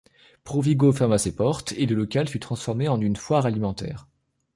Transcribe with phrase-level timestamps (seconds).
[0.43, 4.07] Provigo ferma ses portes et le local fut transformé en une foire alimentaire.